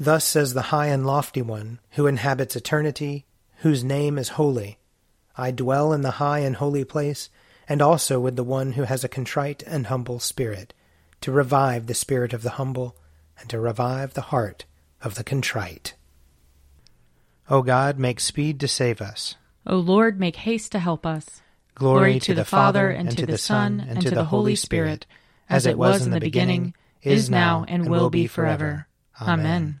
Thus 0.00 0.24
says 0.24 0.54
the 0.54 0.62
high 0.62 0.86
and 0.86 1.04
lofty 1.04 1.42
one, 1.42 1.80
who 1.92 2.06
inhabits 2.06 2.54
eternity, 2.54 3.26
whose 3.58 3.82
name 3.82 4.16
is 4.16 4.30
holy. 4.30 4.78
I 5.36 5.50
dwell 5.50 5.92
in 5.92 6.02
the 6.02 6.12
high 6.12 6.40
and 6.40 6.56
holy 6.56 6.84
place, 6.84 7.30
and 7.68 7.82
also 7.82 8.20
with 8.20 8.36
the 8.36 8.44
one 8.44 8.72
who 8.72 8.84
has 8.84 9.02
a 9.02 9.08
contrite 9.08 9.62
and 9.64 9.86
humble 9.86 10.20
spirit, 10.20 10.72
to 11.20 11.32
revive 11.32 11.86
the 11.86 11.94
spirit 11.94 12.32
of 12.32 12.42
the 12.42 12.50
humble, 12.50 12.96
and 13.40 13.50
to 13.50 13.58
revive 13.58 14.14
the 14.14 14.30
heart 14.32 14.66
of 15.02 15.16
the 15.16 15.24
contrite. 15.24 15.94
O 17.50 17.62
God, 17.62 17.98
make 17.98 18.20
speed 18.20 18.60
to 18.60 18.68
save 18.68 19.00
us. 19.00 19.34
O 19.66 19.76
Lord, 19.76 20.20
make 20.20 20.36
haste 20.36 20.72
to 20.72 20.78
help 20.78 21.04
us. 21.04 21.42
Glory, 21.74 21.98
Glory 21.98 22.20
to 22.20 22.34
the 22.34 22.44
Father, 22.44 22.90
and 22.90 23.16
to 23.16 23.26
the 23.26 23.38
Son, 23.38 23.80
and 23.80 24.00
to 24.02 24.10
the 24.10 24.24
Holy 24.24 24.54
Spirit, 24.54 25.06
as 25.48 25.66
it 25.66 25.78
was 25.78 26.06
in 26.06 26.12
the 26.12 26.20
beginning, 26.20 26.74
is 27.02 27.28
now, 27.28 27.64
and 27.66 27.88
will 27.88 28.10
be 28.10 28.26
forever. 28.28 28.86
Amen. 29.20 29.80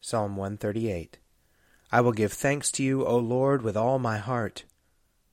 Psalm 0.00 0.36
138 0.36 1.18
I 1.90 2.00
will 2.00 2.12
give 2.12 2.32
thanks 2.32 2.70
to 2.72 2.82
you, 2.82 3.04
O 3.04 3.16
Lord, 3.16 3.62
with 3.62 3.76
all 3.76 3.98
my 3.98 4.18
heart. 4.18 4.64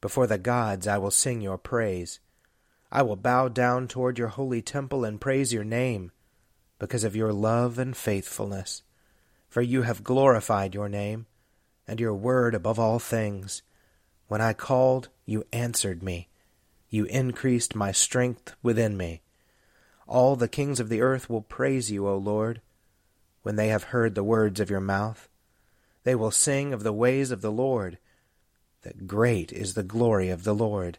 Before 0.01 0.25
the 0.25 0.37
gods 0.37 0.87
I 0.87 0.97
will 0.97 1.11
sing 1.11 1.41
your 1.41 1.57
praise. 1.57 2.19
I 2.91 3.01
will 3.01 3.15
bow 3.15 3.47
down 3.47 3.87
toward 3.87 4.17
your 4.17 4.29
holy 4.29 4.61
temple 4.61 5.03
and 5.03 5.19
praise 5.19 5.51
your 5.51 5.63
name, 5.63 6.11
because 6.79 7.03
of 7.03 7.15
your 7.15 7.33
love 7.33 7.77
and 7.77 7.95
faithfulness. 7.95 8.83
For 9.49 9.61
you 9.61 9.83
have 9.83 10.03
glorified 10.03 10.73
your 10.73 10.89
name, 10.89 11.25
and 11.87 11.99
your 11.99 12.13
word 12.13 12.55
above 12.55 12.79
all 12.79 12.99
things. 12.99 13.61
When 14.27 14.41
I 14.41 14.53
called, 14.53 15.09
you 15.25 15.45
answered 15.51 16.01
me. 16.01 16.29
You 16.89 17.05
increased 17.05 17.75
my 17.75 17.91
strength 17.91 18.55
within 18.63 18.97
me. 18.97 19.21
All 20.07 20.35
the 20.35 20.47
kings 20.47 20.79
of 20.79 20.89
the 20.89 21.01
earth 21.01 21.29
will 21.29 21.41
praise 21.41 21.91
you, 21.91 22.07
O 22.07 22.17
Lord, 22.17 22.61
when 23.45 23.57
they 23.57 23.67
have 23.67 23.83
heard 23.83 24.15
the 24.15 24.23
words 24.23 24.59
of 24.59 24.71
your 24.71 24.81
mouth. 24.81 25.29
They 26.03 26.15
will 26.15 26.31
sing 26.31 26.73
of 26.73 26.81
the 26.81 26.91
ways 26.91 27.29
of 27.29 27.41
the 27.41 27.51
Lord, 27.51 27.99
that 28.81 29.05
great 29.05 29.53
is 29.53 29.75
the 29.75 29.83
glory 29.83 30.31
of 30.31 30.45
the 30.45 30.55
Lord. 30.55 30.97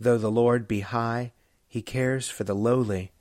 Though 0.00 0.16
the 0.16 0.30
Lord 0.30 0.66
be 0.66 0.80
high, 0.80 1.32
he 1.68 1.82
cares 1.82 2.30
for 2.30 2.44
the 2.44 2.54
lowly. 2.54 3.12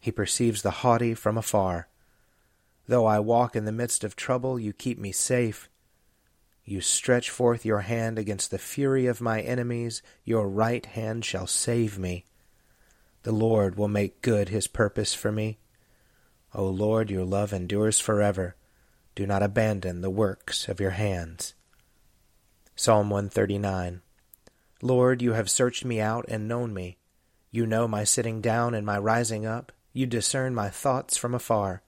He 0.00 0.10
perceives 0.10 0.62
the 0.62 0.80
haughty 0.80 1.12
from 1.12 1.36
afar. 1.36 1.88
Though 2.86 3.04
I 3.04 3.18
walk 3.18 3.54
in 3.54 3.66
the 3.66 3.70
midst 3.70 4.02
of 4.02 4.16
trouble, 4.16 4.58
you 4.58 4.72
keep 4.72 4.98
me 4.98 5.12
safe. 5.12 5.68
You 6.64 6.80
stretch 6.80 7.28
forth 7.28 7.66
your 7.66 7.80
hand 7.80 8.18
against 8.18 8.50
the 8.50 8.56
fury 8.56 9.04
of 9.04 9.20
my 9.20 9.42
enemies, 9.42 10.00
your 10.24 10.48
right 10.48 10.86
hand 10.86 11.22
shall 11.22 11.46
save 11.46 11.98
me. 11.98 12.24
The 13.24 13.32
Lord 13.32 13.76
will 13.76 13.88
make 13.88 14.22
good 14.22 14.48
his 14.48 14.68
purpose 14.68 15.12
for 15.12 15.30
me. 15.30 15.58
O 16.54 16.66
Lord, 16.66 17.10
your 17.10 17.24
love 17.24 17.52
endures 17.52 18.00
forever. 18.00 18.56
Do 19.14 19.26
not 19.26 19.42
abandon 19.42 20.00
the 20.00 20.10
works 20.10 20.68
of 20.68 20.80
your 20.80 20.92
hands. 20.92 21.54
Psalm 22.76 23.10
139 23.10 24.00
Lord, 24.80 25.20
you 25.20 25.32
have 25.32 25.50
searched 25.50 25.84
me 25.84 26.00
out 26.00 26.24
and 26.28 26.46
known 26.46 26.72
me. 26.72 26.98
You 27.50 27.66
know 27.66 27.88
my 27.88 28.04
sitting 28.04 28.40
down 28.40 28.74
and 28.74 28.86
my 28.86 28.98
rising 28.98 29.44
up. 29.44 29.72
You 29.92 30.06
discern 30.06 30.54
my 30.54 30.68
thoughts 30.68 31.16
from 31.16 31.34
afar. 31.34 31.82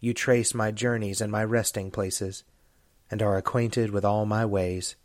You 0.00 0.12
trace 0.12 0.52
my 0.52 0.72
journeys 0.72 1.20
and 1.20 1.30
my 1.30 1.44
resting 1.44 1.90
places 1.90 2.42
and 3.10 3.22
are 3.22 3.36
acquainted 3.36 3.90
with 3.90 4.04
all 4.04 4.26
my 4.26 4.44
ways. 4.44 4.96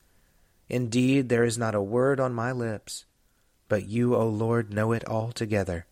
Indeed, 0.68 1.30
there 1.30 1.44
is 1.44 1.58
not 1.58 1.76
a 1.76 1.82
word 1.82 2.20
on 2.20 2.34
my 2.34 2.52
lips, 2.52 3.06
but 3.68 3.88
you, 3.88 4.16
O 4.16 4.28
Lord, 4.28 4.74
know 4.74 4.92
it 4.92 5.08
altogether. 5.08 5.86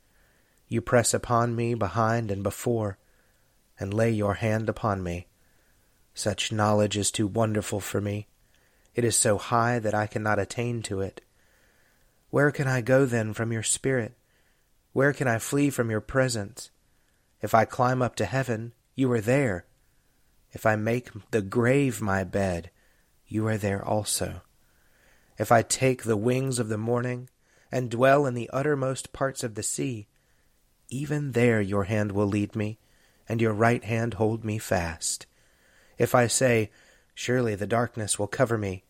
You 0.70 0.82
press 0.82 1.14
upon 1.14 1.56
me 1.56 1.74
behind 1.74 2.32
and 2.32 2.44
before, 2.44 2.98
and 3.80 3.94
lay 3.94 4.12
your 4.12 4.36
hand 4.36 4.70
upon 4.70 5.04
me. 5.04 5.28
Such 6.14 6.52
knowledge 6.52 6.96
is 6.96 7.12
too 7.12 7.28
wonderful 7.28 7.80
for 7.80 8.00
me. 8.00 8.28
It 8.94 9.04
is 9.04 9.16
so 9.16 9.38
high 9.38 9.80
that 9.80 9.96
I 9.96 10.08
cannot 10.08 10.40
attain 10.40 10.82
to 10.84 11.02
it. 11.02 11.22
Where 12.30 12.52
can 12.52 12.68
I 12.68 12.82
go 12.82 13.06
then 13.06 13.34
from 13.34 13.52
your 13.52 13.64
Spirit? 13.64 14.14
Where 14.94 15.12
can 15.12 15.28
I 15.28 15.40
flee 15.40 15.70
from 15.70 15.90
your 15.90 16.02
presence? 16.02 16.70
If 17.42 17.56
I 17.56 17.66
climb 17.66 18.02
up 18.02 18.16
to 18.18 18.26
heaven, 18.26 18.74
you 18.96 19.12
are 19.12 19.22
there. 19.22 19.66
If 20.52 20.66
I 20.66 20.76
make 20.76 21.10
the 21.32 21.42
grave 21.42 22.02
my 22.02 22.24
bed, 22.24 22.70
you 23.28 23.48
are 23.48 23.58
there 23.58 23.84
also. 23.84 24.42
If 25.38 25.52
I 25.52 25.62
take 25.62 26.04
the 26.04 26.18
wings 26.18 26.60
of 26.60 26.70
the 26.70 26.78
morning, 26.78 27.30
and 27.72 27.90
dwell 27.90 28.26
in 28.26 28.34
the 28.34 28.50
uttermost 28.52 29.14
parts 29.14 29.44
of 29.44 29.56
the 29.56 29.64
sea, 29.64 30.08
even 30.90 31.32
there 31.32 31.62
your 31.62 31.86
hand 31.86 32.12
will 32.12 32.28
lead 32.28 32.56
me, 32.56 32.80
and 33.28 33.42
your 33.42 33.54
right 33.54 33.84
hand 33.84 34.16
hold 34.16 34.44
me 34.44 34.58
fast. 34.58 35.26
If 35.98 36.16
I 36.16 36.28
say, 36.28 36.72
Surely 37.14 37.56
the 37.56 37.68
darkness 37.68 38.18
will 38.18 38.28
cover 38.28 38.58
me, 38.58 38.84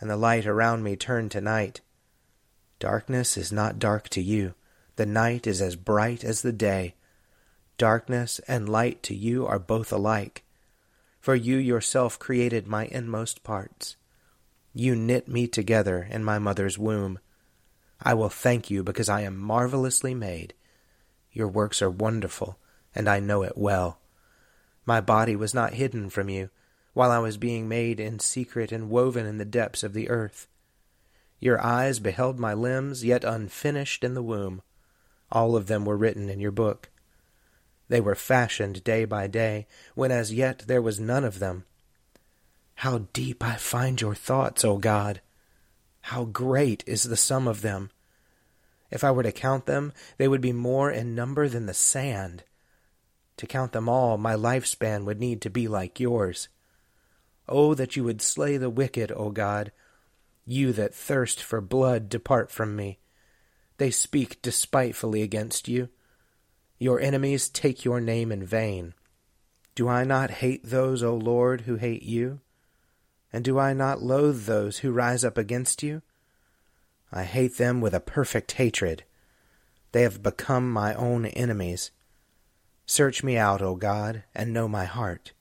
and 0.00 0.10
the 0.10 0.16
light 0.16 0.46
around 0.46 0.82
me 0.82 0.96
turn 0.96 1.28
to 1.28 1.40
night, 1.40 1.80
darkness 2.78 3.36
is 3.36 3.52
not 3.52 3.78
dark 3.78 4.08
to 4.10 4.20
you. 4.20 4.54
The 4.96 5.06
night 5.06 5.46
is 5.46 5.62
as 5.62 5.76
bright 5.76 6.24
as 6.24 6.42
the 6.42 6.52
day. 6.52 6.94
Darkness 7.78 8.40
and 8.48 8.68
light 8.68 9.02
to 9.04 9.14
you 9.14 9.46
are 9.46 9.58
both 9.58 9.92
alike 9.92 10.42
for 11.26 11.34
you 11.34 11.56
yourself 11.56 12.20
created 12.20 12.68
my 12.68 12.84
inmost 12.84 13.42
parts. 13.42 13.96
You 14.72 14.94
knit 14.94 15.26
me 15.26 15.48
together 15.48 16.06
in 16.08 16.22
my 16.22 16.38
mother's 16.38 16.78
womb. 16.78 17.18
I 18.00 18.14
will 18.14 18.28
thank 18.28 18.70
you 18.70 18.84
because 18.84 19.08
I 19.08 19.22
am 19.22 19.36
marvelously 19.36 20.14
made. 20.14 20.54
Your 21.36 21.48
works 21.48 21.82
are 21.82 21.90
wonderful, 21.90 22.58
and 22.94 23.10
I 23.10 23.20
know 23.20 23.42
it 23.42 23.58
well. 23.58 24.00
My 24.86 25.02
body 25.02 25.36
was 25.36 25.52
not 25.52 25.74
hidden 25.74 26.08
from 26.08 26.30
you 26.30 26.48
while 26.94 27.10
I 27.10 27.18
was 27.18 27.36
being 27.36 27.68
made 27.68 28.00
in 28.00 28.20
secret 28.20 28.72
and 28.72 28.88
woven 28.88 29.26
in 29.26 29.36
the 29.36 29.44
depths 29.44 29.82
of 29.82 29.92
the 29.92 30.08
earth. 30.08 30.48
Your 31.38 31.60
eyes 31.60 32.00
beheld 32.00 32.40
my 32.40 32.54
limbs, 32.54 33.04
yet 33.04 33.22
unfinished 33.22 34.02
in 34.02 34.14
the 34.14 34.22
womb. 34.22 34.62
All 35.30 35.56
of 35.56 35.66
them 35.66 35.84
were 35.84 35.98
written 35.98 36.30
in 36.30 36.40
your 36.40 36.52
book. 36.52 36.88
They 37.88 38.00
were 38.00 38.14
fashioned 38.14 38.82
day 38.82 39.04
by 39.04 39.26
day, 39.26 39.66
when 39.94 40.10
as 40.10 40.32
yet 40.32 40.60
there 40.66 40.80
was 40.80 40.98
none 40.98 41.22
of 41.22 41.38
them. 41.38 41.66
How 42.76 43.08
deep 43.12 43.44
I 43.44 43.56
find 43.56 44.00
your 44.00 44.14
thoughts, 44.14 44.64
O 44.64 44.78
God! 44.78 45.20
How 46.00 46.24
great 46.24 46.82
is 46.86 47.02
the 47.02 47.14
sum 47.14 47.46
of 47.46 47.60
them! 47.60 47.90
If 48.90 49.02
I 49.02 49.10
were 49.10 49.22
to 49.22 49.32
count 49.32 49.66
them, 49.66 49.92
they 50.16 50.28
would 50.28 50.40
be 50.40 50.52
more 50.52 50.90
in 50.90 51.14
number 51.14 51.48
than 51.48 51.66
the 51.66 51.74
sand. 51.74 52.44
To 53.38 53.46
count 53.46 53.72
them 53.72 53.88
all, 53.88 54.16
my 54.16 54.34
lifespan 54.34 55.04
would 55.04 55.20
need 55.20 55.40
to 55.42 55.50
be 55.50 55.68
like 55.68 56.00
yours. 56.00 56.48
Oh, 57.48 57.74
that 57.74 57.96
you 57.96 58.04
would 58.04 58.22
slay 58.22 58.56
the 58.56 58.70
wicked, 58.70 59.12
O 59.12 59.30
God! 59.30 59.72
You 60.46 60.72
that 60.72 60.94
thirst 60.94 61.42
for 61.42 61.60
blood, 61.60 62.08
depart 62.08 62.50
from 62.50 62.76
me. 62.76 62.98
They 63.78 63.90
speak 63.90 64.40
despitefully 64.42 65.22
against 65.22 65.68
you. 65.68 65.88
Your 66.78 67.00
enemies 67.00 67.48
take 67.48 67.84
your 67.84 68.00
name 68.00 68.30
in 68.30 68.44
vain. 68.44 68.94
Do 69.74 69.88
I 69.88 70.04
not 70.04 70.30
hate 70.30 70.64
those, 70.64 71.02
O 71.02 71.14
Lord, 71.14 71.62
who 71.62 71.76
hate 71.76 72.02
you? 72.02 72.40
And 73.32 73.44
do 73.44 73.58
I 73.58 73.74
not 73.74 74.02
loathe 74.02 74.44
those 74.44 74.78
who 74.78 74.92
rise 74.92 75.24
up 75.24 75.36
against 75.36 75.82
you? 75.82 76.02
I 77.12 77.24
hate 77.24 77.56
them 77.56 77.80
with 77.80 77.94
a 77.94 78.00
perfect 78.00 78.52
hatred. 78.52 79.04
They 79.92 80.02
have 80.02 80.22
become 80.22 80.70
my 80.70 80.94
own 80.94 81.26
enemies. 81.26 81.90
Search 82.84 83.22
me 83.22 83.36
out, 83.36 83.62
O 83.62 83.74
God, 83.74 84.24
and 84.34 84.52
know 84.52 84.68
my 84.68 84.84
heart. 84.84 85.32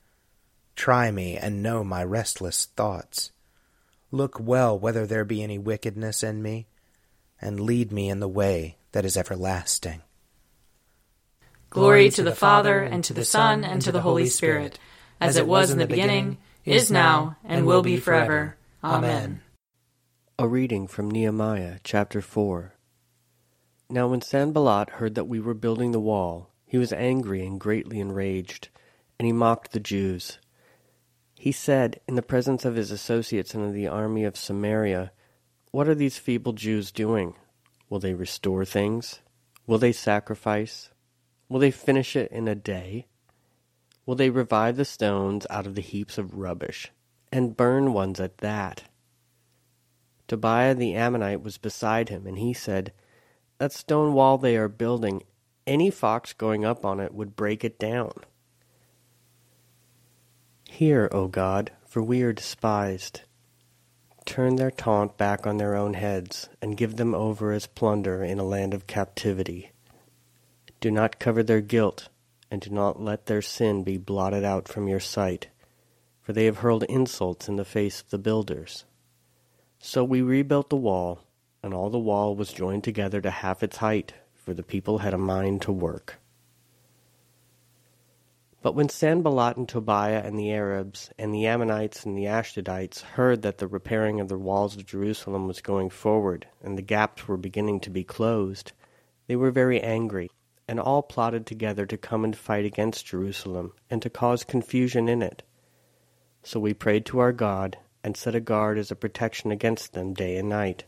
Try 0.76 1.12
me 1.12 1.38
and 1.38 1.64
know 1.64 1.84
my 1.84 2.04
restless 2.04 2.66
thoughts. 2.66 3.32
Look 4.12 4.40
well 4.40 4.78
whether 4.78 5.06
there 5.06 5.26
be 5.26 5.44
any 5.44 5.58
wickedness 5.58 6.24
in 6.24 6.42
me, 6.42 6.68
and 7.42 7.60
lead 7.60 7.92
me 7.92 8.10
in 8.10 8.20
the 8.20 8.28
way 8.28 8.78
that 8.92 9.06
is 9.06 9.18
everlasting. 9.18 10.02
Glory 11.70 12.10
to 12.10 12.24
the 12.24 12.36
Father, 12.36 12.80
and 12.80 13.04
to 13.04 13.14
the 13.14 13.26
Son, 13.26 13.64
and 13.66 13.82
to 13.82 13.92
the 13.92 14.02
Holy 14.02 14.28
Spirit, 14.28 14.80
as 15.20 15.36
it 15.36 15.48
was 15.48 15.72
in 15.72 15.78
the 15.78 15.88
beginning, 15.88 16.38
is 16.64 16.90
now, 16.90 17.36
and 17.44 17.66
will 17.66 17.82
be 17.82 17.98
forever. 17.98 18.56
Amen. 18.84 19.42
A 20.38 20.50
reading 20.50 20.88
from 20.88 21.10
Nehemiah 21.10 21.78
chapter 21.86 22.20
4. 22.20 22.74
Now 23.90 24.10
when 24.10 24.20
Sanballat 24.20 24.90
heard 24.90 25.16
that 25.16 25.30
we 25.30 25.40
were 25.40 25.54
building 25.54 25.94
the 25.94 26.00
wall, 26.02 26.52
he 26.66 26.78
was 26.78 26.92
angry 26.92 27.46
and 27.48 27.58
greatly 27.58 28.02
enraged, 28.02 28.68
and 29.18 29.26
he 29.26 29.32
mocked 29.32 29.72
the 29.72 29.80
Jews. 29.80 30.40
He 31.36 31.54
said, 31.54 32.02
in 32.06 32.16
the 32.16 32.22
presence 32.22 32.66
of 32.66 32.76
his 32.76 32.92
associates 32.92 33.54
and 33.54 33.64
of 33.64 33.72
the 33.72 33.88
army 33.88 34.26
of 34.26 34.36
Samaria, 34.36 35.14
What 35.72 35.88
are 35.88 35.96
these 35.96 36.18
feeble 36.18 36.52
Jews 36.52 36.92
doing? 36.92 37.36
Will 37.90 38.00
they 38.00 38.14
restore 38.14 38.66
things? 38.66 39.22
Will 39.66 39.78
they 39.78 39.94
sacrifice? 39.94 40.90
Will 41.48 41.60
they 41.62 41.72
finish 41.72 42.14
it 42.18 42.30
in 42.30 42.50
a 42.50 42.56
day? 42.56 43.08
Will 44.06 44.16
they 44.16 44.30
revive 44.30 44.76
the 44.76 44.84
stones 44.84 45.48
out 45.50 45.66
of 45.66 45.76
the 45.76 45.82
heaps 45.82 46.18
of 46.18 46.38
rubbish, 46.38 46.92
and 47.32 47.56
burn 47.56 47.94
ones 47.94 48.20
at 48.20 48.40
that? 48.40 48.84
Tobiah 50.28 50.74
the 50.74 50.96
Ammonite 50.96 51.44
was 51.44 51.58
beside 51.58 52.10
him, 52.10 52.26
and 52.26 52.38
he 52.38 52.54
said, 52.54 52.92
That 53.60 53.72
stone 53.72 54.14
wall 54.14 54.38
they 54.38 54.58
are 54.58 54.68
building, 54.68 55.24
any 55.68 55.92
fox 55.92 56.34
going 56.34 56.66
up 56.66 56.86
on 56.86 57.00
it 57.00 57.14
would 57.14 57.36
break 57.36 57.64
it 57.64 57.78
down. 57.78 58.14
Hear, 60.70 61.08
O 61.12 61.28
God, 61.28 61.72
for 61.86 62.02
we 62.02 62.22
are 62.24 62.34
despised. 62.34 63.22
Turn 64.26 64.56
their 64.56 64.72
taunt 64.72 65.18
back 65.18 65.46
on 65.46 65.58
their 65.58 65.76
own 65.76 65.94
heads, 65.94 66.50
and 66.62 66.76
give 66.76 66.96
them 66.96 67.14
over 67.14 67.52
as 67.52 67.68
plunder 67.68 68.24
in 68.24 68.40
a 68.40 68.44
land 68.44 68.74
of 68.74 68.88
captivity. 68.88 69.72
Do 70.82 70.90
not 70.90 71.20
cover 71.20 71.44
their 71.44 71.62
guilt, 71.62 72.10
and 72.50 72.62
do 72.62 72.72
not 72.72 73.00
let 73.00 73.28
their 73.28 73.42
sin 73.42 73.84
be 73.84 73.98
blotted 73.98 74.44
out 74.44 74.68
from 74.68 74.88
your 74.88 75.00
sight, 75.00 75.48
for 76.22 76.34
they 76.34 76.46
have 76.46 76.58
hurled 76.58 76.84
insults 76.84 77.48
in 77.48 77.56
the 77.56 77.66
face 77.66 78.02
of 78.02 78.10
the 78.10 78.18
builders. 78.18 78.86
So 79.88 80.04
we 80.04 80.24
rebuilt 80.24 80.72
the 80.72 80.76
wall, 80.76 81.20
and 81.62 81.72
all 81.72 81.92
the 81.92 82.00
wall 82.00 82.36
was 82.36 82.52
joined 82.52 82.84
together 82.84 83.22
to 83.22 83.30
half 83.30 83.62
its 83.62 83.78
height, 83.78 84.14
for 84.34 84.52
the 84.52 84.64
people 84.64 84.98
had 84.98 85.14
a 85.14 85.18
mind 85.20 85.62
to 85.62 85.72
work. 85.72 86.18
But 88.64 88.74
when 88.74 88.90
Sanballat 88.90 89.58
and 89.58 89.70
Tobiah 89.70 90.24
and 90.26 90.40
the 90.40 90.52
Arabs 90.52 91.12
and 91.20 91.32
the 91.32 91.46
Ammonites 91.46 92.04
and 92.04 92.18
the 92.18 92.24
Ashdodites 92.24 93.02
heard 93.02 93.44
that 93.44 93.60
the 93.60 93.68
repairing 93.68 94.20
of 94.20 94.28
the 94.28 94.40
walls 94.40 94.76
of 94.76 94.88
Jerusalem 94.88 95.46
was 95.46 95.62
going 95.62 95.92
forward 95.92 96.48
and 96.64 96.80
the 96.80 96.82
gaps 96.82 97.28
were 97.28 97.38
beginning 97.38 97.80
to 97.82 97.92
be 97.92 98.04
closed, 98.04 98.72
they 99.28 99.36
were 99.36 99.52
very 99.52 99.80
angry, 99.80 100.32
and 100.68 100.80
all 100.80 101.04
plotted 101.04 101.46
together 101.46 101.86
to 101.86 101.96
come 101.96 102.24
and 102.24 102.36
fight 102.36 102.66
against 102.66 103.06
Jerusalem 103.06 103.72
and 103.92 104.02
to 104.02 104.10
cause 104.10 104.44
confusion 104.44 105.08
in 105.08 105.22
it. 105.22 105.44
So 106.42 106.60
we 106.60 106.74
prayed 106.74 107.06
to 107.06 107.20
our 107.20 107.32
God 107.32 107.78
and 108.06 108.16
set 108.16 108.36
a 108.36 108.40
guard 108.40 108.78
as 108.78 108.92
a 108.92 108.96
protection 108.96 109.52
against 109.52 109.94
them 109.94 110.14
day 110.14 110.38
and 110.38 110.48
night. 110.48 110.86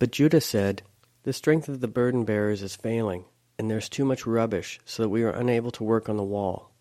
But 0.00 0.10
Judah 0.10 0.40
said, 0.40 0.82
The 1.22 1.32
strength 1.32 1.68
of 1.68 1.80
the 1.80 1.86
burden 1.86 2.24
bearers 2.24 2.64
is 2.64 2.74
failing, 2.74 3.26
and 3.56 3.70
there's 3.70 3.88
too 3.88 4.04
much 4.04 4.26
rubbish, 4.26 4.80
so 4.84 5.04
that 5.04 5.08
we 5.08 5.22
are 5.22 5.30
unable 5.30 5.70
to 5.70 5.84
work 5.84 6.08
on 6.08 6.16
the 6.16 6.24
wall. 6.24 6.72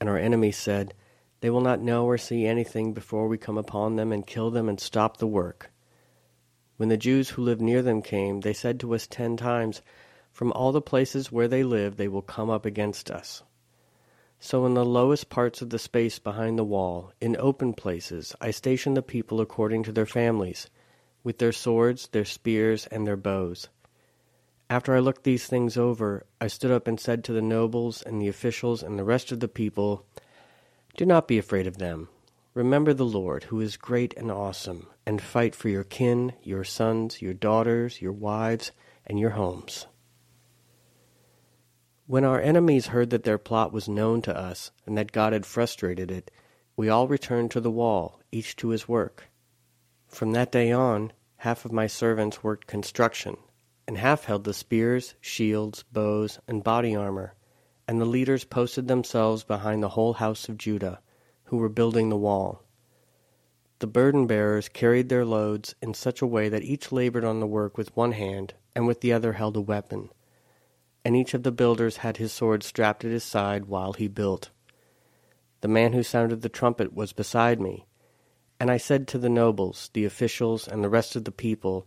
And 0.00 0.08
our 0.08 0.18
enemies 0.18 0.56
said, 0.56 0.92
They 1.40 1.50
will 1.50 1.60
not 1.60 1.82
know 1.82 2.04
or 2.04 2.18
see 2.18 2.46
anything 2.46 2.94
before 2.94 3.28
we 3.28 3.38
come 3.38 3.56
upon 3.56 3.94
them 3.94 4.10
and 4.10 4.26
kill 4.26 4.50
them 4.50 4.68
and 4.68 4.80
stop 4.80 5.18
the 5.18 5.28
work. 5.28 5.70
When 6.78 6.88
the 6.88 6.96
Jews 6.96 7.28
who 7.30 7.42
lived 7.42 7.62
near 7.62 7.80
them 7.80 8.02
came, 8.02 8.40
they 8.40 8.54
said 8.54 8.80
to 8.80 8.92
us 8.92 9.06
ten 9.06 9.36
times, 9.36 9.82
From 10.32 10.50
all 10.50 10.72
the 10.72 10.82
places 10.82 11.30
where 11.30 11.46
they 11.46 11.62
live, 11.62 11.96
they 11.96 12.08
will 12.08 12.22
come 12.22 12.50
up 12.50 12.66
against 12.66 13.08
us. 13.08 13.44
So 14.42 14.64
in 14.64 14.72
the 14.72 14.86
lowest 14.86 15.28
parts 15.28 15.60
of 15.60 15.68
the 15.68 15.78
space 15.78 16.18
behind 16.18 16.58
the 16.58 16.64
wall, 16.64 17.12
in 17.20 17.36
open 17.38 17.74
places, 17.74 18.34
I 18.40 18.52
stationed 18.52 18.96
the 18.96 19.02
people 19.02 19.38
according 19.38 19.82
to 19.82 19.92
their 19.92 20.06
families, 20.06 20.70
with 21.22 21.36
their 21.36 21.52
swords, 21.52 22.08
their 22.08 22.24
spears, 22.24 22.86
and 22.86 23.06
their 23.06 23.18
bows. 23.18 23.68
After 24.70 24.94
I 24.94 25.00
looked 25.00 25.24
these 25.24 25.46
things 25.46 25.76
over, 25.76 26.24
I 26.40 26.46
stood 26.46 26.70
up 26.70 26.88
and 26.88 26.98
said 26.98 27.22
to 27.24 27.34
the 27.34 27.42
nobles 27.42 28.00
and 28.00 28.20
the 28.20 28.28
officials 28.28 28.82
and 28.82 28.98
the 28.98 29.04
rest 29.04 29.30
of 29.30 29.40
the 29.40 29.48
people, 29.48 30.06
Do 30.96 31.04
not 31.04 31.28
be 31.28 31.36
afraid 31.36 31.66
of 31.66 31.76
them. 31.76 32.08
Remember 32.54 32.94
the 32.94 33.04
Lord, 33.04 33.44
who 33.44 33.60
is 33.60 33.76
great 33.76 34.14
and 34.16 34.30
awesome, 34.30 34.86
and 35.04 35.20
fight 35.20 35.54
for 35.54 35.68
your 35.68 35.84
kin, 35.84 36.32
your 36.42 36.64
sons, 36.64 37.20
your 37.20 37.34
daughters, 37.34 38.00
your 38.00 38.12
wives, 38.12 38.72
and 39.06 39.20
your 39.20 39.30
homes. 39.30 39.86
When 42.10 42.24
our 42.24 42.40
enemies 42.40 42.88
heard 42.88 43.10
that 43.10 43.22
their 43.22 43.38
plot 43.38 43.72
was 43.72 43.88
known 43.88 44.20
to 44.22 44.36
us, 44.36 44.72
and 44.84 44.98
that 44.98 45.12
God 45.12 45.32
had 45.32 45.46
frustrated 45.46 46.10
it, 46.10 46.32
we 46.76 46.88
all 46.88 47.06
returned 47.06 47.52
to 47.52 47.60
the 47.60 47.70
wall, 47.70 48.18
each 48.32 48.56
to 48.56 48.70
his 48.70 48.88
work. 48.88 49.30
From 50.08 50.32
that 50.32 50.50
day 50.50 50.72
on, 50.72 51.12
half 51.36 51.64
of 51.64 51.70
my 51.70 51.86
servants 51.86 52.42
worked 52.42 52.66
construction, 52.66 53.36
and 53.86 53.96
half 53.96 54.24
held 54.24 54.42
the 54.42 54.52
spears, 54.52 55.14
shields, 55.20 55.84
bows, 55.92 56.40
and 56.48 56.64
body 56.64 56.96
armor, 56.96 57.36
and 57.86 58.00
the 58.00 58.04
leaders 58.04 58.42
posted 58.42 58.88
themselves 58.88 59.44
behind 59.44 59.80
the 59.80 59.90
whole 59.90 60.14
house 60.14 60.48
of 60.48 60.58
Judah, 60.58 61.00
who 61.44 61.58
were 61.58 61.68
building 61.68 62.08
the 62.08 62.16
wall. 62.16 62.64
The 63.78 63.86
burden 63.86 64.26
bearers 64.26 64.68
carried 64.68 65.10
their 65.10 65.24
loads 65.24 65.76
in 65.80 65.94
such 65.94 66.20
a 66.20 66.26
way 66.26 66.48
that 66.48 66.64
each 66.64 66.90
labored 66.90 67.24
on 67.24 67.38
the 67.38 67.46
work 67.46 67.78
with 67.78 67.96
one 67.96 68.10
hand, 68.10 68.54
and 68.74 68.88
with 68.88 69.00
the 69.00 69.12
other 69.12 69.34
held 69.34 69.56
a 69.56 69.60
weapon 69.60 70.10
and 71.04 71.16
each 71.16 71.34
of 71.34 71.42
the 71.42 71.52
builders 71.52 71.98
had 71.98 72.18
his 72.18 72.32
sword 72.32 72.62
strapped 72.62 73.04
at 73.04 73.10
his 73.10 73.24
side 73.24 73.64
while 73.64 73.92
he 73.92 74.08
built. 74.08 74.50
The 75.62 75.68
man 75.68 75.92
who 75.92 76.02
sounded 76.02 76.42
the 76.42 76.48
trumpet 76.48 76.94
was 76.94 77.12
beside 77.12 77.60
me, 77.60 77.86
and 78.58 78.70
I 78.70 78.76
said 78.76 79.08
to 79.08 79.18
the 79.18 79.28
nobles, 79.28 79.90
the 79.94 80.04
officials, 80.04 80.68
and 80.68 80.84
the 80.84 80.88
rest 80.88 81.16
of 81.16 81.24
the 81.24 81.32
people, 81.32 81.86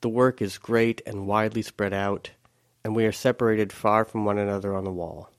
The 0.00 0.08
work 0.08 0.40
is 0.40 0.58
great 0.58 1.02
and 1.06 1.26
widely 1.26 1.62
spread 1.62 1.92
out, 1.92 2.30
and 2.84 2.94
we 2.94 3.04
are 3.04 3.12
separated 3.12 3.72
far 3.72 4.04
from 4.04 4.24
one 4.24 4.38
another 4.38 4.74
on 4.74 4.84
the 4.84 4.92
wall. 4.92 5.30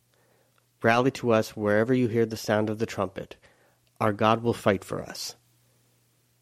Rally 0.83 1.11
to 1.11 1.31
us 1.31 1.55
wherever 1.55 1.93
you 1.93 2.07
hear 2.07 2.25
the 2.25 2.37
sound 2.37 2.69
of 2.69 2.77
the 2.77 2.85
trumpet. 2.85 3.35
Our 3.99 4.13
God 4.13 4.43
will 4.43 4.53
fight 4.53 4.83
for 4.83 5.01
us. 5.01 5.35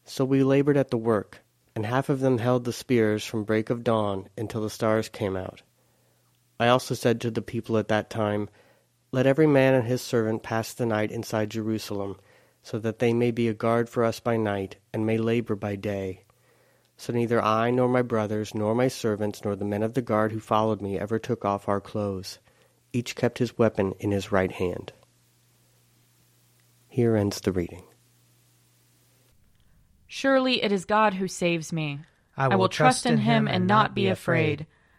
So 0.04 0.24
we 0.24 0.42
labored 0.42 0.76
at 0.76 0.90
the 0.90 0.98
work, 0.98 1.42
and 1.74 1.86
half 1.86 2.08
of 2.08 2.20
them 2.20 2.38
held 2.38 2.64
the 2.64 2.72
spears 2.72 3.24
from 3.24 3.44
break 3.44 3.70
of 3.70 3.84
dawn 3.84 4.28
until 4.36 4.62
the 4.62 4.70
stars 4.70 5.08
came 5.08 5.36
out 5.36 5.62
I 6.60 6.68
also 6.68 6.94
said 6.94 7.20
to 7.20 7.30
the 7.30 7.42
people 7.42 7.78
at 7.78 7.88
that 7.88 8.10
time, 8.10 8.48
Let 9.12 9.26
every 9.26 9.46
man 9.46 9.74
and 9.74 9.86
his 9.86 10.02
servant 10.02 10.42
pass 10.42 10.72
the 10.72 10.86
night 10.86 11.10
inside 11.12 11.50
Jerusalem, 11.50 12.16
so 12.62 12.78
that 12.80 12.98
they 12.98 13.12
may 13.12 13.30
be 13.30 13.48
a 13.48 13.54
guard 13.54 13.88
for 13.88 14.04
us 14.04 14.20
by 14.20 14.36
night, 14.36 14.76
and 14.92 15.06
may 15.06 15.18
labor 15.18 15.54
by 15.54 15.76
day. 15.76 16.24
So 16.96 17.12
neither 17.12 17.40
I, 17.40 17.70
nor 17.70 17.88
my 17.88 18.02
brothers, 18.02 18.54
nor 18.54 18.74
my 18.74 18.88
servants, 18.88 19.44
nor 19.44 19.54
the 19.54 19.64
men 19.64 19.84
of 19.84 19.94
the 19.94 20.02
guard 20.02 20.32
who 20.32 20.40
followed 20.40 20.82
me 20.82 20.98
ever 20.98 21.18
took 21.18 21.44
off 21.44 21.68
our 21.68 21.80
clothes. 21.80 22.40
Each 22.92 23.14
kept 23.14 23.38
his 23.38 23.56
weapon 23.56 23.94
in 24.00 24.10
his 24.10 24.32
right 24.32 24.50
hand. 24.50 24.92
Here 26.88 27.14
ends 27.14 27.40
the 27.40 27.52
reading. 27.52 27.84
Surely 30.08 30.62
it 30.64 30.72
is 30.72 30.84
God 30.84 31.14
who 31.14 31.28
saves 31.28 31.72
me. 31.72 32.00
I 32.36 32.48
will, 32.48 32.52
I 32.54 32.56
will 32.56 32.68
trust 32.68 33.06
in 33.06 33.18
him 33.18 33.46
and 33.46 33.66
not 33.66 33.94
be 33.94 34.08
afraid. 34.08 34.66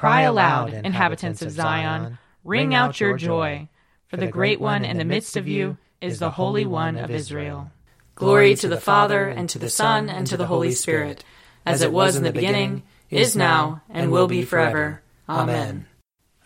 Cry 0.00 0.22
aloud, 0.22 0.72
inhabitants 0.72 1.42
of 1.42 1.50
Zion. 1.50 2.16
Ring 2.42 2.74
out 2.74 2.98
your 3.00 3.18
joy, 3.18 3.68
for 4.06 4.16
the 4.16 4.28
great 4.28 4.58
one 4.58 4.82
in 4.82 4.96
the 4.96 5.04
midst 5.04 5.36
of 5.36 5.46
you 5.46 5.76
is 6.00 6.18
the 6.18 6.30
Holy 6.30 6.64
One 6.64 6.96
of 6.96 7.10
Israel. 7.10 7.70
Glory 8.14 8.54
to 8.54 8.66
the 8.66 8.80
Father, 8.80 9.28
and 9.28 9.46
to 9.50 9.58
the 9.58 9.68
Son, 9.68 10.08
and 10.08 10.26
to 10.26 10.38
the 10.38 10.46
Holy 10.46 10.72
Spirit, 10.72 11.22
as 11.66 11.82
it 11.82 11.92
was 11.92 12.16
in 12.16 12.22
the 12.22 12.32
beginning, 12.32 12.82
is 13.10 13.36
now, 13.36 13.82
and 13.90 14.10
will 14.10 14.26
be 14.26 14.42
forever. 14.42 15.02
Amen. 15.28 15.86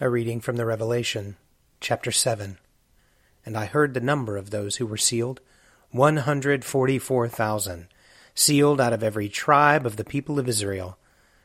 A 0.01 0.11
reading 0.11 0.41
from 0.41 0.57
the 0.57 0.67
Revelation, 0.67 1.37
chapter 1.81 2.11
7. 2.11 2.59
And 3.47 3.57
I 3.57 3.67
heard 3.67 3.95
the 3.95 4.01
number 4.01 4.37
of 4.37 4.51
those 4.51 4.77
who 4.77 4.87
were 4.87 4.97
sealed, 4.97 5.41
144,000, 5.93 7.87
sealed 8.35 8.81
out 8.81 8.93
of 8.93 9.05
every 9.05 9.29
tribe 9.29 9.87
of 9.87 9.95
the 9.95 10.03
people 10.03 10.41
of 10.41 10.49
Israel. 10.49 10.99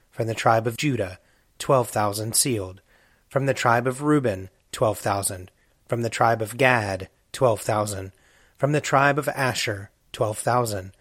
From 0.10 0.26
the 0.26 0.34
tribe 0.34 0.66
of 0.66 0.76
Judah, 0.76 1.20
12,000 1.60 2.36
sealed 2.36 2.82
from 3.30 3.46
the 3.46 3.54
tribe 3.54 3.86
of 3.86 4.02
Reuben, 4.02 4.50
twelve 4.72 4.98
thousand. 4.98 5.52
From 5.88 6.02
the 6.02 6.10
tribe 6.10 6.42
of 6.42 6.58
Gad, 6.58 7.10
twelve 7.32 7.62
thousand. 7.62 8.12
From 8.58 8.72
the 8.72 8.82
tribe 8.82 9.20
of 9.20 9.28
Asher, 9.30 9.92
twelve 10.12 10.40
thousand. 10.40 10.94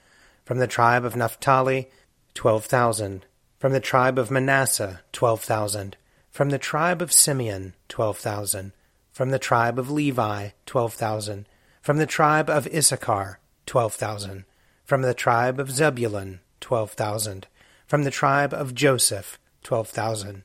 From 0.44 0.58
the 0.58 0.66
tribe 0.66 1.06
of 1.06 1.16
Naphtali, 1.16 1.88
twelve 2.34 2.66
thousand. 2.66 3.24
From 3.58 3.72
the 3.72 3.80
tribe 3.80 4.18
of 4.18 4.30
Manasseh, 4.30 5.00
twelve 5.10 5.42
thousand. 5.42 5.96
From 6.30 6.50
the 6.50 6.58
tribe 6.58 7.00
of 7.00 7.12
Simeon, 7.12 7.74
twelve 7.88 8.18
thousand. 8.18 8.72
From 9.10 9.30
the 9.30 9.38
tribe 9.38 9.78
of 9.78 9.90
Levi, 9.90 10.50
twelve 10.66 10.92
thousand. 10.92 11.46
From 11.80 11.96
the 11.96 12.06
tribe 12.06 12.50
of 12.50 12.66
Issachar, 12.66 13.40
twelve 13.64 13.94
thousand. 13.94 14.44
From 14.84 15.00
the 15.00 15.14
tribe 15.14 15.58
of 15.58 15.70
Zebulun, 15.70 16.40
twelve 16.60 16.92
thousand. 16.92 17.46
From 17.86 18.04
the 18.04 18.10
tribe 18.10 18.52
of 18.52 18.74
Joseph, 18.74 19.38
twelve 19.62 19.88
thousand. 19.88 20.44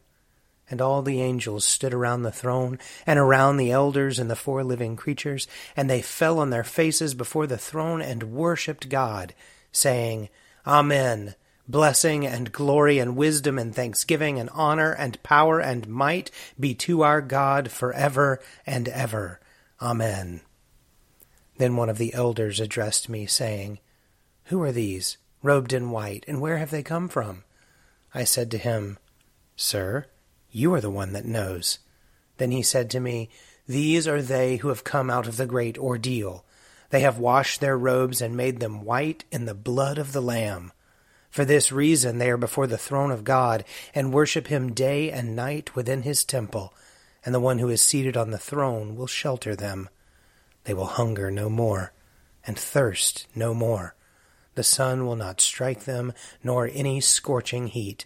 And 0.71 0.81
all 0.81 1.01
the 1.01 1.21
angels 1.21 1.65
stood 1.65 1.93
around 1.93 2.23
the 2.23 2.31
throne 2.31 2.79
and 3.05 3.19
around 3.19 3.57
the 3.57 3.71
elders 3.71 4.17
and 4.17 4.29
the 4.29 4.37
four 4.37 4.63
living 4.63 4.95
creatures, 4.95 5.47
and 5.75 5.89
they 5.89 6.01
fell 6.01 6.39
on 6.39 6.49
their 6.49 6.63
faces 6.63 7.13
before 7.13 7.45
the 7.45 7.57
throne 7.57 8.01
and 8.01 8.31
worshipped 8.31 8.87
God, 8.87 9.35
saying, 9.73 10.29
Amen. 10.65 11.35
Blessing 11.67 12.25
and 12.25 12.51
glory 12.51 12.99
and 12.99 13.15
wisdom 13.15 13.59
and 13.59 13.75
thanksgiving 13.75 14.39
and 14.39 14.49
honor 14.53 14.93
and 14.93 15.21
power 15.23 15.59
and 15.59 15.87
might 15.87 16.31
be 16.59 16.73
to 16.75 17.01
our 17.01 17.21
God 17.21 17.69
forever 17.69 18.39
and 18.65 18.87
ever. 18.89 19.39
Amen. 19.81 20.41
Then 21.57 21.75
one 21.75 21.89
of 21.89 21.97
the 21.97 22.13
elders 22.13 22.59
addressed 22.59 23.09
me, 23.09 23.25
saying, 23.25 23.79
Who 24.45 24.61
are 24.63 24.71
these, 24.71 25.17
robed 25.43 25.73
in 25.73 25.91
white, 25.91 26.23
and 26.27 26.41
where 26.41 26.57
have 26.57 26.71
they 26.71 26.83
come 26.83 27.07
from? 27.07 27.43
I 28.13 28.23
said 28.23 28.49
to 28.51 28.57
him, 28.57 28.97
Sir, 29.55 30.07
you 30.51 30.73
are 30.73 30.81
the 30.81 30.89
one 30.89 31.13
that 31.13 31.25
knows. 31.25 31.79
Then 32.37 32.51
he 32.51 32.61
said 32.61 32.89
to 32.91 32.99
me, 32.99 33.29
These 33.67 34.07
are 34.07 34.21
they 34.21 34.57
who 34.57 34.69
have 34.69 34.83
come 34.83 35.09
out 35.09 35.27
of 35.27 35.37
the 35.37 35.45
great 35.45 35.77
ordeal. 35.77 36.43
They 36.89 37.01
have 37.01 37.17
washed 37.17 37.61
their 37.61 37.77
robes 37.77 38.21
and 38.21 38.35
made 38.35 38.59
them 38.59 38.83
white 38.83 39.23
in 39.31 39.45
the 39.45 39.53
blood 39.53 39.97
of 39.97 40.11
the 40.11 40.21
Lamb. 40.21 40.73
For 41.29 41.45
this 41.45 41.71
reason 41.71 42.17
they 42.17 42.29
are 42.29 42.37
before 42.37 42.67
the 42.67 42.77
throne 42.77 43.11
of 43.11 43.23
God 43.23 43.63
and 43.95 44.13
worship 44.13 44.47
him 44.47 44.73
day 44.73 45.09
and 45.09 45.35
night 45.35 45.75
within 45.75 46.01
his 46.01 46.25
temple, 46.25 46.73
and 47.23 47.33
the 47.33 47.39
one 47.39 47.59
who 47.59 47.69
is 47.69 47.81
seated 47.81 48.17
on 48.17 48.31
the 48.31 48.37
throne 48.37 48.97
will 48.97 49.07
shelter 49.07 49.55
them. 49.55 49.87
They 50.65 50.73
will 50.73 50.85
hunger 50.85 51.31
no 51.31 51.49
more, 51.49 51.93
and 52.45 52.59
thirst 52.59 53.27
no 53.33 53.53
more. 53.53 53.95
The 54.55 54.63
sun 54.63 55.05
will 55.05 55.15
not 55.15 55.39
strike 55.39 55.85
them, 55.85 56.11
nor 56.43 56.69
any 56.73 56.99
scorching 56.99 57.67
heat 57.67 58.05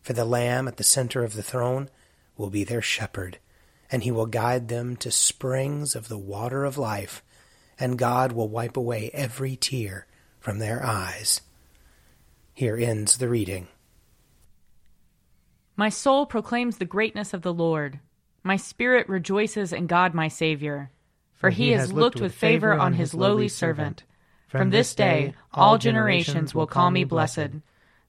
for 0.00 0.12
the 0.12 0.24
Lamb 0.24 0.66
at 0.66 0.76
the 0.76 0.84
center 0.84 1.24
of 1.24 1.34
the 1.34 1.42
throne 1.42 1.88
will 2.36 2.50
be 2.50 2.64
their 2.64 2.82
shepherd, 2.82 3.38
and 3.90 4.02
he 4.02 4.10
will 4.10 4.26
guide 4.26 4.68
them 4.68 4.96
to 4.96 5.10
springs 5.10 5.94
of 5.94 6.08
the 6.08 6.18
water 6.18 6.64
of 6.64 6.78
life, 6.78 7.22
and 7.78 7.98
God 7.98 8.32
will 8.32 8.48
wipe 8.48 8.76
away 8.76 9.10
every 9.12 9.56
tear 9.56 10.06
from 10.38 10.58
their 10.58 10.84
eyes. 10.84 11.40
Here 12.54 12.76
ends 12.76 13.18
the 13.18 13.28
reading. 13.28 13.68
My 15.76 15.88
soul 15.88 16.26
proclaims 16.26 16.76
the 16.76 16.84
greatness 16.84 17.32
of 17.32 17.42
the 17.42 17.54
Lord. 17.54 18.00
My 18.42 18.56
spirit 18.56 19.08
rejoices 19.08 19.72
in 19.72 19.86
God 19.86 20.14
my 20.14 20.28
Saviour, 20.28 20.90
for 21.32 21.50
he 21.50 21.70
has 21.70 21.92
looked 21.92 22.20
with 22.20 22.34
favor 22.34 22.72
on 22.72 22.94
his 22.94 23.14
lowly 23.14 23.48
servant. 23.48 24.04
From 24.48 24.70
this 24.70 24.94
day 24.94 25.34
all 25.54 25.78
generations 25.78 26.54
will 26.54 26.66
call 26.66 26.90
me 26.90 27.04
blessed. 27.04 27.60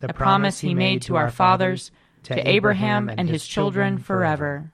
the 0.00 0.12
promise 0.12 0.60
he 0.60 0.74
made 0.74 1.02
to 1.02 1.16
our 1.16 1.30
fathers, 1.30 1.90
to 2.24 2.48
Abraham 2.48 3.08
and 3.08 3.28
his 3.28 3.46
children 3.46 3.98
forever. 3.98 4.72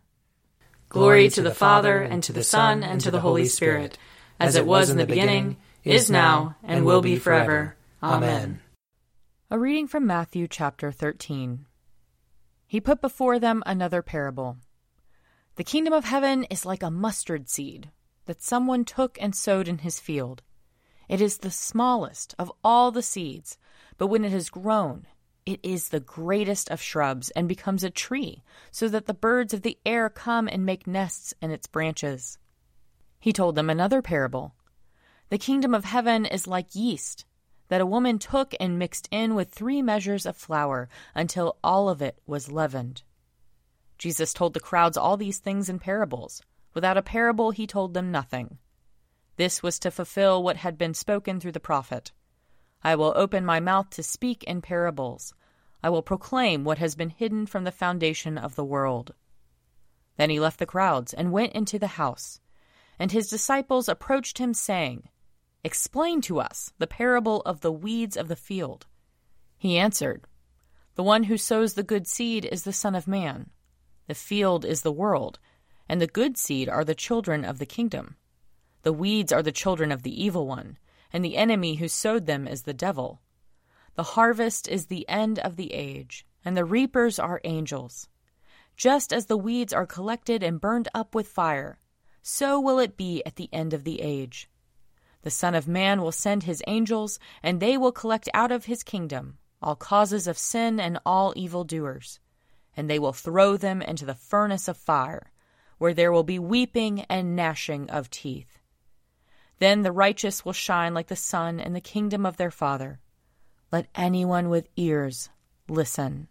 Glory 0.89 1.29
to 1.31 1.43
the 1.43 1.55
Father, 1.55 2.01
and 2.01 2.23
to 2.23 2.33
the 2.33 2.45
Son, 2.45 2.83
and 2.83 3.01
to 3.01 3.11
the 3.11 3.21
Holy 3.21 3.47
Spirit, 3.47 3.99
as 4.39 4.55
it 4.55 4.67
was 4.67 4.91
in 4.91 4.97
the 4.97 5.07
beginning, 5.07 5.57
is 5.83 6.11
now, 6.11 6.57
and 6.63 6.85
will 6.85 7.03
be 7.03 7.17
forever. 7.17 7.77
Amen. 8.03 8.61
A 9.51 9.59
reading 9.59 9.87
from 9.87 10.07
Matthew 10.07 10.49
chapter 10.49 10.91
13. 10.91 11.67
He 12.67 12.81
put 12.81 13.01
before 13.01 13.39
them 13.39 13.63
another 13.67 14.03
parable. 14.03 14.57
The 15.57 15.65
kingdom 15.65 15.93
of 15.93 16.05
heaven 16.05 16.45
is 16.45 16.67
like 16.67 16.83
a 16.83 16.91
mustard 16.91 17.49
seed 17.49 17.91
that 18.27 18.43
someone 18.43 18.85
took 18.85 19.19
and 19.21 19.35
sowed 19.35 19.69
in 19.69 19.79
his 19.79 20.01
field. 20.01 20.43
It 21.09 21.21
is 21.21 21.39
the 21.39 21.51
smallest 21.51 22.35
of 22.39 22.51
all 22.65 22.91
the 22.91 23.03
seeds, 23.03 23.59
but 23.99 24.07
when 24.07 24.25
it 24.25 24.33
has 24.33 24.49
grown, 24.51 25.07
it 25.47 25.61
is 25.63 25.89
the 25.89 26.01
greatest 26.01 26.71
of 26.71 26.81
shrubs 26.81 27.31
and 27.31 27.49
becomes 27.49 27.85
a 27.85 27.91
tree, 27.91 28.43
so 28.71 28.89
that 28.89 29.07
the 29.07 29.15
birds 29.15 29.53
of 29.53 29.63
the 29.63 29.79
air 29.85 30.09
come 30.09 30.49
and 30.49 30.65
make 30.65 30.87
nests 30.87 31.35
in 31.43 31.51
its 31.51 31.67
branches. 31.67 32.39
He 33.21 33.33
told 33.33 33.55
them 33.55 33.71
another 33.71 34.03
parable. 34.03 34.55
The 35.29 35.39
kingdom 35.39 35.75
of 35.75 35.85
heaven 35.85 36.27
is 36.27 36.47
like 36.47 36.75
yeast 36.75 37.25
that 37.69 37.81
a 37.81 37.87
woman 37.87 38.19
took 38.19 38.55
and 38.61 38.79
mixed 38.79 39.09
in 39.11 39.35
with 39.35 39.51
three 39.51 39.83
measures 39.83 40.27
of 40.27 40.37
flour 40.37 40.89
until 41.15 41.57
all 41.65 41.89
of 41.89 42.03
it 42.03 42.19
was 42.27 42.53
leavened. 42.53 43.03
Jesus 43.99 44.33
told 44.33 44.55
the 44.55 44.61
crowds 44.61 44.97
all 44.97 45.17
these 45.17 45.39
things 45.39 45.69
in 45.69 45.79
parables. 45.79 46.43
Without 46.75 46.97
a 46.97 47.03
parable, 47.03 47.53
he 47.53 47.67
told 47.67 47.95
them 47.95 48.11
nothing. 48.11 48.59
This 49.37 49.63
was 49.63 49.79
to 49.81 49.91
fulfill 49.91 50.43
what 50.43 50.59
had 50.59 50.77
been 50.77 50.95
spoken 50.95 51.41
through 51.41 51.53
the 51.53 51.61
prophet. 51.61 52.13
I 52.85 52.97
will 52.97 53.15
open 53.17 53.47
my 53.47 53.61
mouth 53.61 53.89
to 53.91 54.03
speak 54.03 54.45
in 54.45 54.61
parables. 54.61 55.33
I 55.83 55.89
will 55.89 56.03
proclaim 56.03 56.65
what 56.65 56.79
has 56.79 56.95
been 56.95 57.09
hidden 57.09 57.47
from 57.47 57.65
the 57.65 57.73
foundation 57.73 58.37
of 58.37 58.57
the 58.57 58.65
world. 58.65 59.15
Then 60.19 60.29
he 60.29 60.39
left 60.39 60.59
the 60.59 60.67
crowds 60.67 61.15
and 61.15 61.33
went 61.33 61.55
into 61.55 61.79
the 61.79 61.97
house. 61.99 62.41
And 62.99 63.11
his 63.11 63.29
disciples 63.29 63.89
approached 63.89 64.39
him, 64.39 64.53
saying, 64.53 65.09
Explain 65.65 66.21
to 66.23 66.41
us 66.41 66.73
the 66.79 66.87
parable 66.87 67.41
of 67.47 67.63
the 67.63 67.73
weeds 67.73 68.19
of 68.19 68.29
the 68.29 68.37
field. 68.37 68.87
He 69.57 69.79
answered, 69.79 70.27
The 70.95 71.03
one 71.03 71.25
who 71.25 71.39
sows 71.39 71.75
the 71.75 71.83
good 71.83 72.07
seed 72.07 72.45
is 72.45 72.65
the 72.65 72.73
Son 72.73 72.95
of 72.95 73.09
Man. 73.09 73.51
The 74.09 74.15
field 74.15 74.67
is 74.67 74.83
the 74.83 74.93
world, 74.93 75.39
and 75.89 76.01
the 76.01 76.07
good 76.07 76.37
seed 76.37 76.69
are 76.69 76.85
the 76.85 76.95
children 76.95 77.47
of 77.47 77.59
the 77.59 77.67
kingdom. 77.67 78.17
The 78.83 78.93
weeds 78.93 79.33
are 79.33 79.43
the 79.43 79.53
children 79.53 79.91
of 79.91 80.03
the 80.03 80.23
evil 80.23 80.47
one 80.47 80.77
and 81.15 81.25
the 81.25 81.37
enemy 81.37 81.77
who 81.77 81.87
sowed 81.87 82.27
them 82.27 82.49
is 82.49 82.63
the 82.63 82.75
devil. 82.75 83.23
The 83.95 84.03
harvest 84.03 84.67
is 84.67 84.87
the 84.87 85.09
end 85.09 85.39
of 85.39 85.55
the 85.55 85.73
age, 85.73 86.27
and 86.45 86.57
the 86.57 86.65
reapers 86.65 87.21
are 87.21 87.41
angels. 87.45 88.09
Just 88.77 89.13
as 89.13 89.27
the 89.27 89.37
weeds 89.37 89.73
are 89.73 89.87
collected 89.87 90.43
and 90.43 90.61
burned 90.61 90.89
up 90.93 91.15
with 91.15 91.29
fire, 91.29 91.79
so 92.21 92.59
will 92.59 92.81
it 92.81 92.97
be 92.97 93.23
at 93.25 93.37
the 93.37 93.49
end 93.53 93.73
of 93.73 93.85
the 93.85 94.01
age. 94.01 94.51
The 95.23 95.31
Son 95.31 95.55
of 95.55 95.69
Man 95.69 96.03
will 96.03 96.11
send 96.11 96.43
his 96.43 96.65
angels, 96.67 97.21
and 97.45 97.61
they 97.61 97.79
will 97.79 97.93
collect 97.93 98.29
out 98.35 98.51
of 98.51 98.65
his 98.65 98.83
kingdom 98.83 99.39
all 99.63 99.77
causes 99.77 100.27
of 100.27 100.37
sin 100.37 100.81
and 100.81 100.99
all 101.07 101.33
evildoers, 101.37 102.19
and 102.77 102.91
they 102.91 102.99
will 102.99 103.13
throw 103.13 103.57
them 103.57 103.81
into 103.81 104.05
the 104.05 104.17
furnace 104.17 104.67
of 104.67 104.77
fire, 104.77 105.31
where 105.79 105.95
there 105.95 106.11
will 106.11 106.25
be 106.25 106.41
weeping 106.41 107.03
and 107.03 107.37
gnashing 107.37 107.89
of 107.89 108.11
teeth. 108.11 108.59
Then 109.59 109.83
the 109.83 109.93
righteous 109.93 110.45
will 110.45 110.53
shine 110.53 110.95
like 110.95 111.09
the 111.09 111.17
sun 111.17 111.61
in 111.61 111.73
the 111.73 111.81
kingdom 111.81 112.27
of 112.27 112.37
their 112.37 112.51
Father. 112.51 113.01
Let 113.71 113.89
anyone 113.95 114.49
with 114.49 114.69
ears 114.77 115.31
listen. 115.69 116.29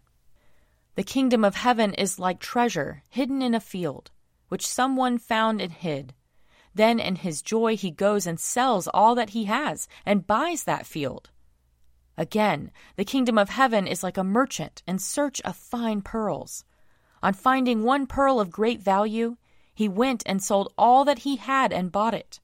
The 0.94 1.02
kingdom 1.02 1.44
of 1.44 1.56
heaven 1.56 1.92
is 1.94 2.18
like 2.18 2.38
treasure 2.38 3.02
hidden 3.08 3.42
in 3.42 3.54
a 3.54 3.60
field, 3.60 4.10
which 4.48 4.66
someone 4.66 5.18
found 5.18 5.60
and 5.60 5.72
hid. 5.72 6.14
Then 6.74 7.00
in 7.00 7.16
his 7.16 7.42
joy 7.42 7.76
he 7.76 7.90
goes 7.90 8.26
and 8.26 8.38
sells 8.38 8.88
all 8.88 9.14
that 9.14 9.30
he 9.30 9.44
has 9.44 9.88
and 10.04 10.26
buys 10.26 10.64
that 10.64 10.86
field. 10.86 11.30
Again, 12.16 12.70
the 12.96 13.04
kingdom 13.04 13.38
of 13.38 13.48
heaven 13.48 13.86
is 13.86 14.02
like 14.02 14.16
a 14.16 14.24
merchant 14.24 14.82
in 14.86 14.98
search 14.98 15.40
of 15.40 15.56
fine 15.56 16.00
pearls. 16.00 16.64
On 17.22 17.32
finding 17.32 17.82
one 17.82 18.06
pearl 18.06 18.38
of 18.38 18.50
great 18.50 18.80
value, 18.80 19.36
he 19.74 19.88
went 19.88 20.22
and 20.26 20.42
sold 20.42 20.72
all 20.78 21.04
that 21.04 21.20
he 21.20 21.36
had 21.36 21.72
and 21.72 21.90
bought 21.90 22.14
it. 22.14 22.38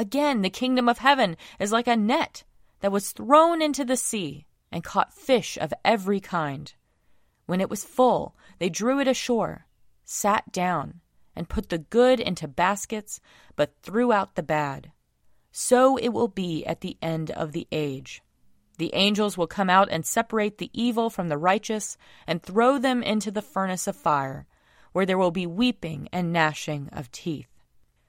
Again, 0.00 0.40
the 0.40 0.48
kingdom 0.48 0.88
of 0.88 0.96
heaven 0.96 1.36
is 1.58 1.72
like 1.72 1.86
a 1.86 1.94
net 1.94 2.44
that 2.80 2.90
was 2.90 3.12
thrown 3.12 3.60
into 3.60 3.84
the 3.84 3.98
sea 3.98 4.46
and 4.72 4.82
caught 4.82 5.12
fish 5.12 5.58
of 5.60 5.74
every 5.84 6.20
kind. 6.20 6.72
When 7.44 7.60
it 7.60 7.68
was 7.68 7.84
full, 7.84 8.34
they 8.58 8.70
drew 8.70 8.98
it 8.98 9.06
ashore, 9.06 9.66
sat 10.06 10.52
down, 10.52 11.02
and 11.36 11.50
put 11.50 11.68
the 11.68 11.76
good 11.76 12.18
into 12.18 12.48
baskets, 12.48 13.20
but 13.56 13.74
threw 13.82 14.10
out 14.10 14.36
the 14.36 14.42
bad. 14.42 14.90
So 15.52 15.98
it 15.98 16.14
will 16.14 16.28
be 16.28 16.64
at 16.64 16.80
the 16.80 16.96
end 17.02 17.30
of 17.32 17.52
the 17.52 17.68
age. 17.70 18.22
The 18.78 18.94
angels 18.94 19.36
will 19.36 19.46
come 19.46 19.68
out 19.68 19.90
and 19.90 20.06
separate 20.06 20.56
the 20.56 20.70
evil 20.72 21.10
from 21.10 21.28
the 21.28 21.36
righteous 21.36 21.98
and 22.26 22.42
throw 22.42 22.78
them 22.78 23.02
into 23.02 23.30
the 23.30 23.42
furnace 23.42 23.86
of 23.86 23.96
fire, 23.96 24.46
where 24.92 25.04
there 25.04 25.18
will 25.18 25.30
be 25.30 25.46
weeping 25.46 26.08
and 26.10 26.32
gnashing 26.32 26.88
of 26.90 27.12
teeth. 27.12 27.50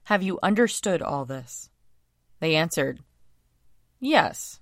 Have 0.03 0.23
you 0.23 0.39
understood 0.41 1.01
all 1.01 1.25
this? 1.25 1.69
They 2.41 2.55
answered, 2.55 2.99
Yes. 3.99 4.59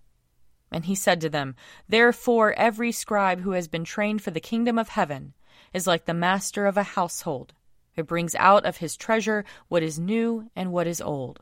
And 0.71 0.85
he 0.85 0.93
said 0.93 1.19
to 1.21 1.29
them, 1.29 1.55
Therefore 1.87 2.53
every 2.53 2.91
scribe 2.91 3.41
who 3.41 3.51
has 3.51 3.67
been 3.67 3.85
trained 3.85 4.21
for 4.21 4.29
the 4.29 4.39
kingdom 4.39 4.77
of 4.77 4.89
heaven 4.89 5.33
is 5.73 5.87
like 5.87 6.05
the 6.05 6.13
master 6.13 6.67
of 6.67 6.77
a 6.77 6.83
household, 6.83 7.53
who 7.95 8.03
brings 8.03 8.35
out 8.35 8.65
of 8.65 8.77
his 8.77 8.97
treasure 8.97 9.45
what 9.69 9.81
is 9.81 9.97
new 9.97 10.51
and 10.55 10.71
what 10.71 10.87
is 10.87 11.01
old. 11.01 11.39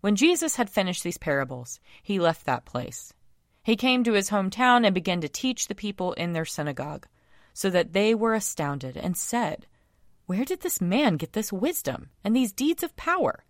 When 0.00 0.16
Jesus 0.16 0.54
had 0.54 0.70
finished 0.70 1.02
these 1.02 1.18
parables, 1.18 1.80
he 2.02 2.20
left 2.20 2.46
that 2.46 2.64
place. 2.64 3.12
He 3.64 3.74
came 3.74 4.04
to 4.04 4.12
his 4.12 4.30
hometown 4.30 4.86
and 4.86 4.94
began 4.94 5.20
to 5.20 5.28
teach 5.28 5.66
the 5.66 5.74
people 5.74 6.12
in 6.12 6.32
their 6.32 6.44
synagogue, 6.44 7.08
so 7.52 7.68
that 7.70 7.92
they 7.92 8.14
were 8.14 8.34
astounded 8.34 8.96
and 8.96 9.16
said, 9.16 9.66
Where 10.26 10.44
did 10.44 10.60
this 10.60 10.80
man 10.80 11.16
get 11.16 11.32
this 11.32 11.52
wisdom 11.52 12.10
and 12.22 12.36
these 12.36 12.52
deeds 12.52 12.84
of 12.84 12.94
power? 12.94 13.44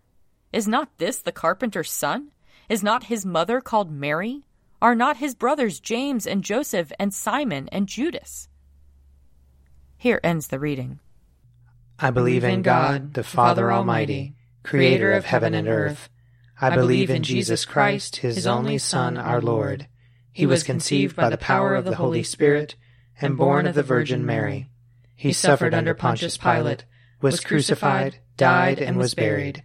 Is 0.52 0.66
not 0.66 0.96
this 0.98 1.18
the 1.18 1.32
carpenter's 1.32 1.90
son? 1.90 2.30
Is 2.68 2.82
not 2.82 3.04
his 3.04 3.26
mother 3.26 3.60
called 3.60 3.90
Mary? 3.90 4.44
Are 4.80 4.94
not 4.94 5.16
his 5.18 5.34
brothers 5.34 5.80
James 5.80 6.26
and 6.26 6.44
Joseph 6.44 6.92
and 6.98 7.12
Simon 7.12 7.68
and 7.70 7.86
Judas? 7.86 8.48
Here 9.96 10.20
ends 10.22 10.48
the 10.48 10.58
reading. 10.58 11.00
I 11.98 12.10
believe 12.10 12.44
in 12.44 12.62
God, 12.62 13.14
the 13.14 13.24
Father 13.24 13.72
Almighty, 13.72 14.36
creator 14.62 15.12
of 15.12 15.24
heaven 15.24 15.52
and 15.52 15.66
earth. 15.66 16.08
I 16.60 16.74
believe 16.74 17.10
in 17.10 17.24
Jesus 17.24 17.64
Christ, 17.64 18.16
his 18.16 18.46
only 18.46 18.78
Son, 18.78 19.16
our 19.16 19.40
Lord. 19.40 19.88
He 20.32 20.46
was 20.46 20.62
conceived 20.62 21.16
by 21.16 21.28
the 21.28 21.36
power 21.36 21.74
of 21.74 21.84
the 21.84 21.96
Holy 21.96 22.22
Spirit 22.22 22.76
and 23.20 23.36
born 23.36 23.66
of 23.66 23.74
the 23.74 23.82
Virgin 23.82 24.24
Mary. 24.24 24.68
He 25.16 25.32
suffered 25.32 25.74
under 25.74 25.94
Pontius 25.94 26.36
Pilate, 26.36 26.84
was 27.20 27.40
crucified, 27.40 28.20
died, 28.36 28.78
and 28.78 28.96
was 28.96 29.14
buried. 29.14 29.64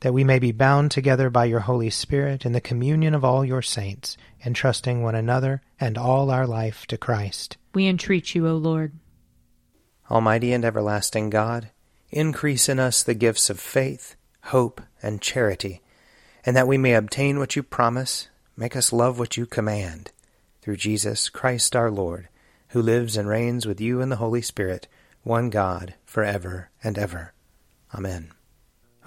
That 0.00 0.12
we 0.12 0.22
may 0.22 0.38
be 0.38 0.52
bound 0.52 0.90
together 0.90 1.28
by 1.28 1.46
your 1.46 1.60
Holy 1.60 1.90
Spirit 1.90 2.46
in 2.46 2.52
the 2.52 2.60
communion 2.60 3.14
of 3.14 3.24
all 3.24 3.44
your 3.44 3.62
saints, 3.62 4.16
entrusting 4.44 5.02
one 5.02 5.14
another 5.14 5.62
and 5.80 5.98
all 5.98 6.30
our 6.30 6.46
life 6.46 6.86
to 6.86 6.96
Christ. 6.96 7.56
We 7.74 7.88
entreat 7.88 8.34
you, 8.34 8.46
O 8.46 8.54
Lord. 8.54 8.92
Almighty 10.10 10.52
and 10.52 10.64
everlasting 10.64 11.30
God, 11.30 11.70
increase 12.10 12.68
in 12.68 12.78
us 12.78 13.02
the 13.02 13.14
gifts 13.14 13.50
of 13.50 13.60
faith, 13.60 14.16
hope, 14.44 14.80
and 15.02 15.20
charity, 15.20 15.82
and 16.46 16.56
that 16.56 16.68
we 16.68 16.78
may 16.78 16.94
obtain 16.94 17.38
what 17.38 17.56
you 17.56 17.62
promise, 17.62 18.28
make 18.56 18.74
us 18.74 18.92
love 18.92 19.18
what 19.18 19.36
you 19.36 19.46
command. 19.46 20.12
Through 20.62 20.76
Jesus 20.76 21.28
Christ 21.28 21.76
our 21.76 21.90
Lord, 21.90 22.28
who 22.68 22.82
lives 22.82 23.16
and 23.16 23.28
reigns 23.28 23.66
with 23.66 23.80
you 23.80 24.00
in 24.00 24.08
the 24.08 24.16
Holy 24.16 24.42
Spirit, 24.42 24.88
one 25.22 25.50
God, 25.50 25.94
for 26.04 26.24
ever 26.24 26.70
and 26.82 26.96
ever. 26.98 27.32
Amen. 27.94 28.32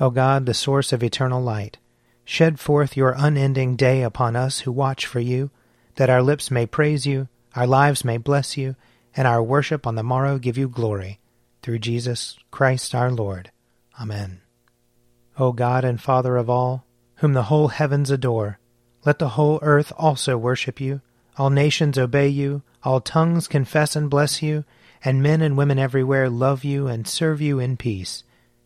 O 0.01 0.09
God, 0.09 0.47
the 0.47 0.55
source 0.55 0.91
of 0.91 1.03
eternal 1.03 1.43
light, 1.43 1.77
shed 2.25 2.59
forth 2.59 2.97
your 2.97 3.13
unending 3.15 3.75
day 3.75 4.01
upon 4.01 4.35
us 4.35 4.61
who 4.61 4.71
watch 4.71 5.05
for 5.05 5.19
you, 5.19 5.51
that 5.93 6.09
our 6.09 6.23
lips 6.23 6.49
may 6.49 6.65
praise 6.65 7.05
you, 7.05 7.27
our 7.55 7.67
lives 7.67 8.03
may 8.03 8.17
bless 8.17 8.57
you, 8.57 8.75
and 9.15 9.27
our 9.27 9.43
worship 9.43 9.85
on 9.85 9.93
the 9.93 10.01
morrow 10.01 10.39
give 10.39 10.57
you 10.57 10.67
glory. 10.67 11.19
Through 11.61 11.77
Jesus 11.77 12.39
Christ 12.49 12.95
our 12.95 13.11
Lord. 13.11 13.51
Amen. 14.01 14.41
O 15.37 15.51
God 15.51 15.85
and 15.85 16.01
Father 16.01 16.35
of 16.35 16.49
all, 16.49 16.83
whom 17.17 17.33
the 17.33 17.43
whole 17.43 17.67
heavens 17.67 18.09
adore, 18.09 18.57
let 19.05 19.19
the 19.19 19.29
whole 19.29 19.59
earth 19.61 19.93
also 19.99 20.35
worship 20.35 20.81
you, 20.81 21.01
all 21.37 21.51
nations 21.51 21.99
obey 21.99 22.27
you, 22.27 22.63
all 22.83 23.01
tongues 23.01 23.47
confess 23.47 23.95
and 23.95 24.09
bless 24.09 24.41
you, 24.41 24.65
and 25.05 25.21
men 25.21 25.43
and 25.43 25.55
women 25.55 25.77
everywhere 25.77 26.27
love 26.27 26.63
you 26.63 26.87
and 26.87 27.07
serve 27.07 27.39
you 27.39 27.59
in 27.59 27.77
peace 27.77 28.23